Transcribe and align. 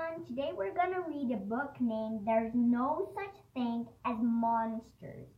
everyone. 0.00 0.26
Today 0.26 0.50
we're 0.56 0.74
going 0.74 0.92
to 0.92 1.00
read 1.08 1.32
a 1.32 1.36
book 1.36 1.74
named 1.80 2.20
There's 2.26 2.52
No 2.54 3.10
Such 3.14 3.36
Thing 3.54 3.86
as 4.04 4.16
Monsters. 4.20 5.28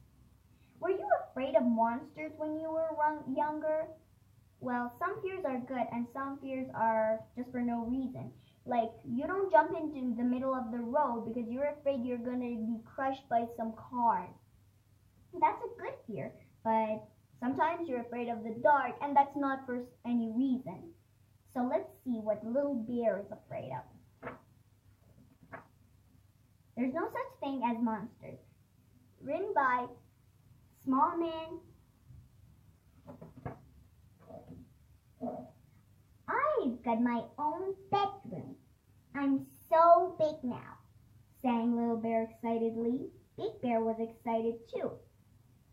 Were 0.81 0.91
you 0.91 1.09
afraid 1.31 1.55
of 1.57 1.65
monsters 1.65 2.33
when 2.37 2.59
you 2.59 2.71
were 2.71 2.91
younger? 3.35 3.87
Well, 4.61 4.93
some 4.99 5.21
fears 5.23 5.45
are 5.47 5.59
good 5.59 5.87
and 5.93 6.07
some 6.13 6.39
fears 6.41 6.67
are 6.75 7.21
just 7.37 7.51
for 7.51 7.61
no 7.61 7.87
reason. 7.87 8.31
Like, 8.67 8.91
you 9.05 9.27
don't 9.27 9.51
jump 9.51 9.71
into 9.71 10.15
the 10.17 10.23
middle 10.23 10.55
of 10.55 10.71
the 10.71 10.79
road 10.79 11.27
because 11.27 11.51
you're 11.51 11.75
afraid 11.79 12.05
you're 12.05 12.19
going 12.19 12.41
to 12.41 12.67
be 12.67 12.79
crushed 12.95 13.29
by 13.29 13.45
some 13.57 13.73
car. 13.91 14.29
That's 15.41 15.63
a 15.63 15.81
good 15.81 15.95
fear, 16.07 16.33
but 16.63 17.03
sometimes 17.41 17.89
you're 17.89 18.03
afraid 18.03 18.29
of 18.29 18.45
the 18.45 18.55
dark 18.63 18.93
and 19.03 19.17
that's 19.17 19.37
not 19.37 19.67
for 19.67 19.83
any 20.07 20.31
reason. 20.37 20.91
So 21.55 21.69
let's 21.69 21.89
see 22.05 22.21
what 22.21 22.45
little 22.45 22.75
bear 22.75 23.19
is 23.19 23.33
afraid 23.33 23.71
of. 23.73 24.02
There's 26.77 26.95
no 26.95 27.05
such 27.05 27.41
thing 27.41 27.63
as 27.65 27.83
monsters. 27.83 28.39
Written 29.21 29.53
by 29.55 29.87
Smallman. 30.87 31.61
I've 36.29 36.83
got 36.85 37.03
my 37.03 37.23
own 37.39 37.75
bedroom. 37.91 38.57
I'm 39.15 39.47
so 39.69 40.17
big 40.19 40.43
now, 40.43 40.79
sang 41.43 41.77
Little 41.77 41.97
Bear 41.97 42.23
excitedly. 42.25 43.11
Big 43.37 43.61
Bear 43.61 43.81
was 43.81 43.97
excited 43.99 44.55
too. 44.73 44.93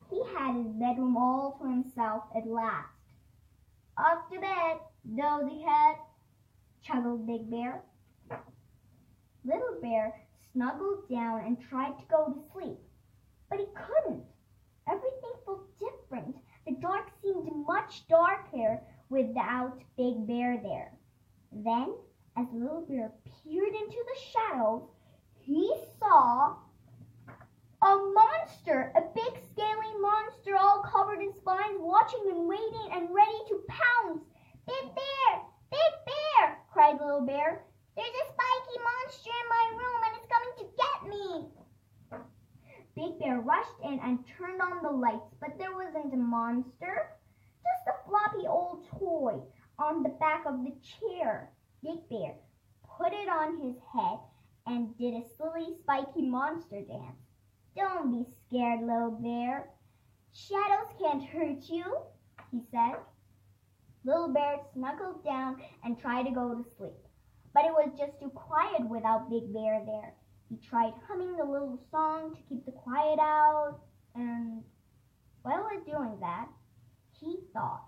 He 0.09 0.21
had 0.35 0.55
his 0.55 0.73
bedroom 0.73 1.15
all 1.15 1.57
to 1.59 1.67
himself 1.69 2.23
at 2.35 2.47
last. 2.47 2.87
Off 3.97 4.29
to 4.31 4.39
bed, 4.39 4.79
dozy 5.15 5.61
head, 5.61 5.95
chuckled 6.83 7.25
Big 7.25 7.49
Bear. 7.49 7.81
Little 9.45 9.77
Bear 9.81 10.13
snuggled 10.53 11.09
down 11.09 11.45
and 11.45 11.59
tried 11.59 11.97
to 11.97 12.05
go 12.09 12.25
to 12.27 12.51
sleep, 12.53 12.79
but 13.49 13.59
he 13.59 13.65
couldn't. 13.75 14.23
Everything 14.87 15.33
felt 15.45 15.67
different. 15.79 16.35
The 16.65 16.73
dark 16.81 17.09
seemed 17.21 17.49
much 17.67 18.07
darker 18.07 18.81
without 19.09 19.79
Big 19.97 20.27
Bear 20.27 20.59
there. 20.61 20.91
Then, 21.51 21.95
as 22.37 22.47
Little 22.53 22.85
Bear 22.87 23.11
peered 23.43 23.73
into 23.73 24.03
the 24.05 24.19
shadows, 24.31 24.83
he 25.39 25.73
saw 25.99 26.55
a 27.81 27.95
monster, 28.13 28.91
a 28.95 29.01
big 29.15 29.39
scaly 29.51 29.97
monster 29.99 30.57
all 30.57 30.83
covered 30.83 31.21
in 31.21 31.33
spines, 31.33 31.79
watching 31.79 32.25
and 32.29 32.47
waiting 32.47 32.89
and 32.91 33.13
ready 33.13 33.39
to 33.47 33.63
pounce. 33.67 34.23
Big 34.67 34.95
Bear! 34.95 35.41
Big 35.71 35.93
Bear! 36.05 36.57
cried 36.71 36.99
Little 36.99 37.25
Bear. 37.25 37.63
There's 37.95 38.07
a 38.07 38.25
spiky 38.33 38.77
monster 38.83 39.31
in 39.31 39.49
my 39.49 39.65
room 39.79 40.01
and 40.05 40.15
it's 40.17 40.31
coming 40.31 40.53
to 40.59 40.65
get 40.77 40.97
me. 41.09 41.25
Big 42.95 43.19
Bear 43.19 43.39
rushed 43.39 43.78
in 43.89 43.99
and 43.99 44.19
turned 44.37 44.61
on 44.61 44.83
the 44.83 44.89
lights, 44.89 45.33
but 45.39 45.57
there 45.57 45.73
wasn't 45.73 46.13
a 46.13 46.17
monster, 46.17 47.09
just 47.63 47.87
a 47.87 48.07
floppy 48.07 48.47
old 48.47 48.85
toy 48.97 49.39
on 49.77 50.03
the 50.03 50.09
back 50.09 50.45
of 50.45 50.63
the 50.63 50.73
chair. 50.81 51.49
Big 51.83 52.07
Bear 52.09 52.35
put 52.97 53.13
it 53.13 53.29
on 53.29 53.57
his 53.61 53.75
head 53.93 54.19
and 54.67 54.97
did 54.97 55.13
a 55.13 55.23
silly 55.37 55.73
spiky 55.79 56.21
monster 56.21 56.81
dance. 56.81 57.17
Don't 57.75 58.11
be 58.11 58.25
scared, 58.45 58.81
little 58.81 59.11
bear. 59.11 59.69
Shadows 60.33 60.93
can't 60.99 61.23
hurt 61.23 61.69
you, 61.69 61.85
he 62.51 62.61
said. 62.71 62.95
Little 64.03 64.29
Bear 64.29 64.57
snuggled 64.73 65.23
down 65.23 65.61
and 65.83 65.99
tried 65.99 66.23
to 66.23 66.31
go 66.31 66.55
to 66.55 66.69
sleep, 66.77 66.99
but 67.53 67.65
it 67.65 67.71
was 67.71 67.97
just 67.97 68.19
too 68.19 68.29
quiet 68.29 68.87
without 68.89 69.29
Big 69.29 69.53
Bear 69.53 69.81
there. 69.85 70.13
He 70.49 70.57
tried 70.57 70.93
humming 71.07 71.39
a 71.39 71.49
little 71.49 71.79
song 71.91 72.35
to 72.35 72.41
keep 72.49 72.65
the 72.65 72.71
quiet 72.71 73.19
out, 73.19 73.79
and 74.15 74.63
while 75.43 75.67
he 75.69 75.77
was 75.77 75.85
doing 75.85 76.19
that, 76.21 76.47
he 77.19 77.37
thought, 77.53 77.85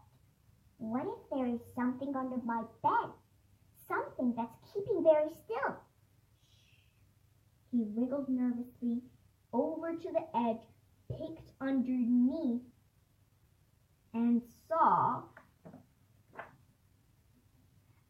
what 0.77 1.05
if 1.05 1.29
there 1.31 1.47
is 1.47 1.59
something 1.75 2.15
under 2.15 2.37
my 2.45 2.63
bed? 2.83 3.11
Something 3.87 4.33
that's 4.37 4.55
keeping 4.73 5.03
very 5.03 5.29
still. 5.29 5.75
He 7.71 7.85
wriggled 7.95 8.29
nervously 8.29 9.01
over 9.53 9.93
to 9.93 10.11
the 10.11 10.37
edge, 10.37 10.61
peeked 11.09 11.51
underneath, 11.59 12.61
and 14.13 14.41
saw 14.67 15.23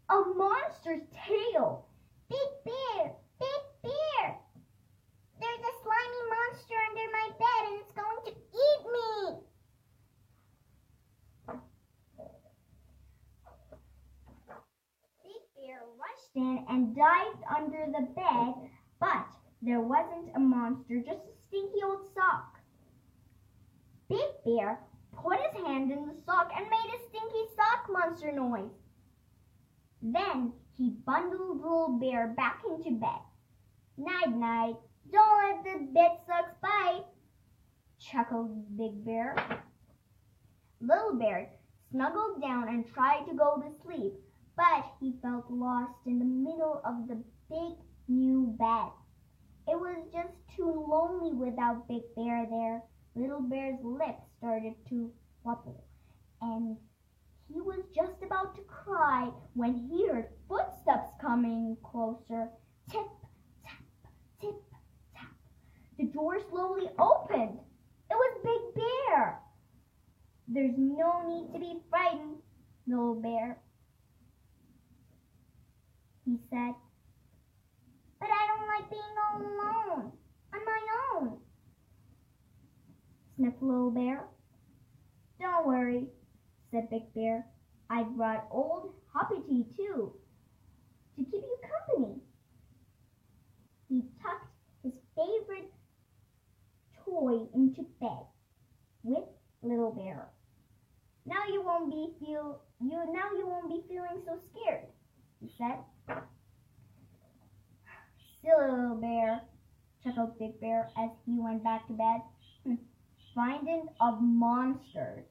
a 0.10 0.24
monster's 0.36 1.04
tail. 1.28 1.86
Big 2.30 2.40
bear, 2.66 3.12
big 3.40 3.62
bear. 3.84 4.38
There's 5.40 5.60
a 5.60 5.74
slimy 5.84 6.24
monster 6.30 6.76
under 6.90 7.08
my 7.12 7.30
bed 7.40 7.62
and 7.68 7.82
it's 7.82 7.92
going 7.94 8.20
to 8.26 8.32
eat 8.32 8.82
me. 8.92 9.12
Big 15.24 15.44
bear 15.56 15.80
rushed 15.98 16.36
in 16.36 16.66
and 16.70 16.91
dived 17.02 17.44
under 17.50 17.88
the 17.88 18.06
bed, 18.14 18.70
but 19.00 19.26
there 19.64 19.82
wasn't 19.82 20.36
a 20.36 20.40
monster, 20.40 21.00
just 21.00 21.26
a 21.26 21.34
stinky 21.48 21.82
old 21.84 22.06
sock. 22.14 22.60
Big 24.08 24.30
Bear 24.46 24.80
put 25.12 25.40
his 25.40 25.66
hand 25.66 25.92
in 25.92 26.06
the 26.06 26.16
sock 26.26 26.52
and 26.56 26.70
made 26.70 26.94
a 26.94 27.10
stinky 27.10 27.46
sock 27.56 27.88
monster 27.90 28.32
noise. 28.32 28.70
Then 30.04 30.54
he 30.78 30.92
bundled 31.06 31.62
Little 31.62 31.98
Bear 32.00 32.28
back 32.28 32.62
into 32.70 32.92
bed. 32.92 33.22
Night 33.98 34.36
night, 34.36 34.76
don't 35.12 35.64
let 35.64 35.64
the 35.64 35.86
bed 35.94 36.12
sucks 36.28 36.54
bite, 36.62 37.06
chuckled 38.00 38.78
Big 38.78 39.04
Bear. 39.04 39.36
Little 40.80 41.16
Bear 41.16 41.50
snuggled 41.90 42.42
down 42.42 42.70
and 42.70 42.86
tried 42.94 43.26
to 43.28 43.36
go 43.36 43.58
to 43.58 43.70
sleep, 43.84 44.14
but 44.62 44.86
he 45.00 45.12
felt 45.24 45.50
lost 45.50 45.98
in 46.06 46.20
the 46.20 46.26
middle 46.26 46.82
of 46.86 47.08
the 47.08 47.16
big 47.50 47.74
new 48.08 48.56
bed. 48.60 48.92
It 49.68 49.80
was 49.80 50.06
just 50.14 50.34
too 50.56 50.86
lonely 50.88 51.34
without 51.34 51.88
Big 51.88 52.04
Bear 52.16 52.46
there. 52.48 52.84
Little 53.16 53.42
Bear's 53.42 53.80
lips 53.84 54.22
started 54.38 54.76
to 54.90 55.12
wobble, 55.44 55.84
and 56.42 56.78
he 57.52 57.60
was 57.60 57.80
just 57.96 58.22
about 58.24 58.54
to 58.56 58.62
cry 58.62 59.32
when 59.56 59.74
he 59.74 60.08
heard 60.08 60.28
footsteps 60.48 61.10
coming 61.20 61.76
closer. 61.84 62.50
Tip, 62.92 63.08
tap, 63.66 63.84
tip, 64.40 64.56
tap. 65.16 65.34
The 65.98 66.06
door 66.06 66.38
slowly 66.52 66.88
opened. 67.00 67.58
It 68.12 68.14
was 68.14 68.40
Big 68.44 68.84
Bear. 68.84 69.40
There's 70.48 70.78
no 70.78 71.28
need 71.28 71.52
to 71.52 71.60
be 71.60 71.80
frightened, 71.90 72.38
Little 72.86 73.16
Bear, 73.16 73.58
he 76.26 76.38
said. 76.50 76.74
But 78.20 78.30
I 78.30 78.48
don't 78.48 78.68
like 78.68 78.90
being 78.90 79.02
all 79.24 79.42
alone, 79.42 80.12
on 80.54 80.66
my 80.66 80.82
own, 81.16 81.38
sniffed 83.36 83.62
Little 83.62 83.92
Bear. 83.92 84.24
Don't 85.40 85.66
worry, 85.66 86.08
said 86.70 86.90
Big 86.90 87.14
Bear. 87.16 87.46
I 87.90 88.04
brought 88.04 88.48
old 88.52 88.94
Hoppity 89.14 89.66
too, 89.76 90.14
to 91.18 91.24
keep 91.24 91.34
you 91.34 91.58
company. 91.62 92.16
He 93.90 94.04
tucked 94.22 94.48
his 94.84 94.94
favorite 95.16 95.72
toy 97.04 97.48
into 97.54 97.86
bed 98.00 98.26
with 99.04 99.24
Little 99.62 99.92
Bear. 99.92 100.30
Now 101.26 101.44
you 101.52 101.62
won't 101.64 101.92
be 101.92 102.14
feel 102.20 102.62
you 102.80 102.92
now 102.92 103.32
you 103.38 103.48
won't 103.48 103.70
be 103.70 103.84
feeling 103.88 104.22
so 104.26 104.40
scared, 104.52 104.86
he 105.40 105.50
said. 105.58 105.78
Silly 108.42 108.72
little 108.72 108.96
bear, 108.96 109.42
chuckled 110.04 110.31
Big 110.42 110.60
Bear 110.60 110.90
as 110.98 111.12
he 111.24 111.40
went 111.40 111.64
back 111.64 111.86
to 111.86 111.94
bed. 111.94 112.22
Hmm. 112.66 112.76
Finding 113.36 113.86
of 114.02 114.20
monsters. 114.20 115.24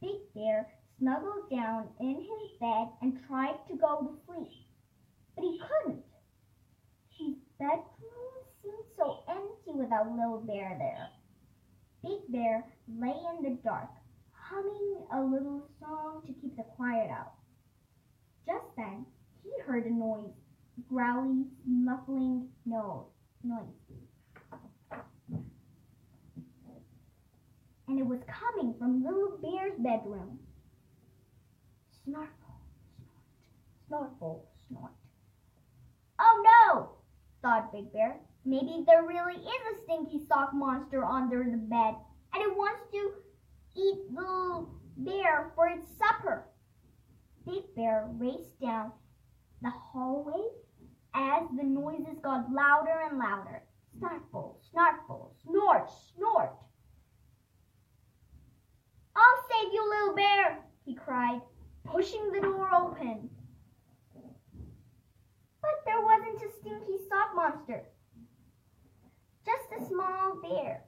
Big 0.00 0.16
Bear 0.34 0.66
snuggled 0.98 1.50
down 1.50 1.86
in 2.00 2.14
his 2.14 2.58
bed 2.58 2.88
and 3.02 3.20
tried 3.28 3.56
to 3.68 3.76
go 3.76 4.00
to 4.00 4.16
sleep, 4.24 4.48
but 5.36 5.44
he 5.44 5.60
couldn't. 5.60 6.02
His 7.18 7.34
bedroom 7.58 8.32
seemed 8.62 8.88
so 8.96 9.22
empty 9.28 9.72
without 9.78 10.10
Little 10.10 10.44
Bear 10.46 10.76
there. 10.78 11.08
Big 12.02 12.32
Bear 12.32 12.64
lay 12.88 13.14
in 13.36 13.42
the 13.42 13.58
dark, 13.62 13.90
humming 14.32 15.04
a 15.12 15.20
little 15.20 15.68
song 15.78 16.22
to 16.26 16.32
keep 16.40 16.56
the 16.56 16.62
quiet 16.62 17.10
out. 17.10 17.34
Just 18.46 18.64
then, 18.78 19.04
he 19.44 19.50
heard 19.66 19.84
a 19.84 19.90
noise, 19.90 20.32
growly, 20.88 21.44
snuffling 21.64 22.48
nose, 22.64 23.04
noise. 23.42 23.66
And 27.88 27.98
it 27.98 27.99
was 28.10 28.20
coming 28.26 28.74
from 28.76 29.04
Little 29.04 29.38
Bear's 29.40 29.78
bedroom. 29.78 30.40
Snarl, 32.02 32.26
snort, 33.86 34.10
snorkel, 34.18 34.48
snort. 34.66 34.90
Oh 36.18 36.42
no, 36.42 36.88
thought 37.40 37.72
Big 37.72 37.92
Bear. 37.92 38.16
Maybe 38.44 38.82
there 38.84 39.04
really 39.04 39.36
is 39.36 39.44
a 39.44 39.82
stinky 39.84 40.26
sock 40.26 40.52
monster 40.52 41.04
under 41.04 41.44
the 41.44 41.56
bed, 41.56 41.94
and 42.34 42.42
it 42.42 42.56
wants 42.56 42.82
to 42.90 43.12
eat 43.76 44.00
little 44.10 44.74
bear 44.96 45.52
for 45.54 45.68
its 45.68 45.86
supper. 45.96 46.42
Big 47.46 47.62
Bear 47.76 48.08
raced 48.18 48.60
down 48.60 48.90
the 49.62 49.70
hallway 49.70 50.48
as 51.14 51.44
the 51.56 51.62
noises 51.62 52.18
got 52.24 52.50
louder 52.50 53.06
and 53.08 53.18
louder. 53.20 53.62
Snarfle, 53.96 54.56
snarfle, 54.72 55.30
snort, 55.44 55.88
snort. 56.16 56.50
I'll 59.16 59.44
save 59.50 59.72
you, 59.72 59.88
little 59.88 60.14
bear, 60.14 60.58
he 60.84 60.94
cried, 60.94 61.40
pushing 61.84 62.30
the 62.32 62.40
door 62.40 62.68
open. 62.74 63.30
But 65.62 65.84
there 65.84 66.00
wasn't 66.00 66.42
a 66.42 66.52
stinky 66.60 66.98
sock 67.08 67.34
monster, 67.34 67.82
just 69.44 69.82
a 69.82 69.86
small 69.86 70.40
bear, 70.42 70.84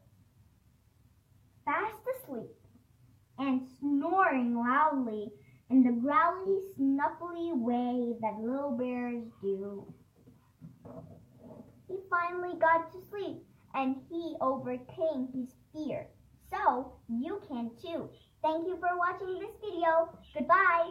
fast 1.65 2.01
asleep 2.17 2.51
and 3.39 3.67
snoring 3.79 4.55
loudly 4.55 5.31
in 5.71 5.83
the 5.83 5.93
growly, 5.93 6.61
snuffly 6.79 7.57
way 7.57 8.15
that 8.21 8.41
little 8.41 8.77
bears 8.77 9.25
do. 9.41 9.87
He 11.89 11.97
finally 12.11 12.59
got 12.59 12.93
to 12.93 12.99
sleep 13.11 13.43
and 13.75 13.97
he 14.11 14.37
overcame 14.41 15.29
his 15.35 15.55
fear. 15.73 16.07
So 16.53 16.93
you 17.09 17.41
can 17.49 17.71
too. 17.81 18.09
Thank 18.43 18.67
you 18.67 18.77
for 18.77 18.99
watching 18.99 19.39
this 19.39 19.57
video. 19.65 20.11
Goodbye. 20.35 20.91